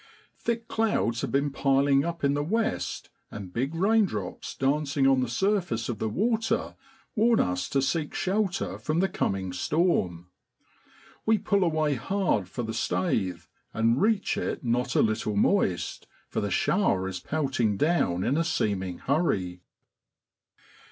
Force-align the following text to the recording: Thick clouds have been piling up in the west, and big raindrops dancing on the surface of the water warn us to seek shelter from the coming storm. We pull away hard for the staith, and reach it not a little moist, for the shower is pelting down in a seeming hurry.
Thick 0.39 0.67
clouds 0.67 1.21
have 1.21 1.31
been 1.31 1.51
piling 1.51 2.03
up 2.03 2.23
in 2.23 2.33
the 2.33 2.41
west, 2.43 3.11
and 3.29 3.53
big 3.53 3.75
raindrops 3.75 4.55
dancing 4.55 5.05
on 5.05 5.21
the 5.21 5.29
surface 5.29 5.89
of 5.89 5.99
the 5.99 6.09
water 6.09 6.75
warn 7.15 7.39
us 7.39 7.69
to 7.69 7.83
seek 7.83 8.15
shelter 8.15 8.79
from 8.79 8.99
the 8.99 9.07
coming 9.07 9.53
storm. 9.53 10.31
We 11.23 11.37
pull 11.37 11.63
away 11.63 11.93
hard 11.93 12.49
for 12.49 12.63
the 12.63 12.71
staith, 12.73 13.47
and 13.75 14.01
reach 14.01 14.37
it 14.37 14.63
not 14.63 14.95
a 14.95 15.03
little 15.03 15.35
moist, 15.35 16.07
for 16.29 16.41
the 16.41 16.49
shower 16.49 17.07
is 17.07 17.19
pelting 17.19 17.77
down 17.77 18.23
in 18.23 18.37
a 18.37 18.43
seeming 18.43 18.97
hurry. 18.97 19.61